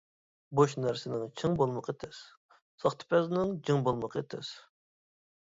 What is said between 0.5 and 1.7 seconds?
بوش نەرسىنىڭ چىڭ